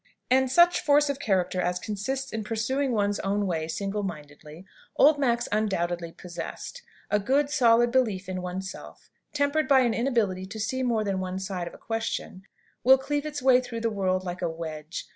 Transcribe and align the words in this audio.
And 0.31 0.49
such 0.51 0.79
force 0.81 1.11
of 1.11 1.19
character 1.19 1.61
as 1.61 1.77
consists 1.77 2.33
in 2.33 2.43
pursuing 2.43 2.91
one's 2.91 3.19
own 3.19 3.45
way 3.45 3.67
single 3.67 4.01
mindedly, 4.01 4.65
old 4.95 5.19
Max 5.19 5.47
undoubtedly 5.51 6.11
possessed. 6.11 6.81
A 7.11 7.19
good, 7.19 7.51
solid 7.51 7.91
belief 7.91 8.27
in 8.27 8.41
oneself, 8.41 9.11
tempered 9.31 9.67
by 9.67 9.81
an 9.81 9.93
inability 9.93 10.47
to 10.47 10.59
see 10.59 10.81
more 10.81 11.03
than 11.03 11.19
one 11.19 11.37
side 11.37 11.67
of 11.67 11.75
a 11.75 11.77
question, 11.77 12.47
will 12.83 12.97
cleave 12.97 13.27
its 13.27 13.43
way 13.43 13.61
through 13.61 13.81
the 13.81 13.91
world 13.91 14.23
like 14.23 14.41
a 14.41 14.49
wedge. 14.49 15.05